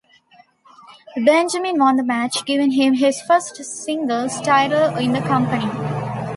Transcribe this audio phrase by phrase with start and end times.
[1.15, 5.67] Benjamin won the match, giving him his first singles title in the company.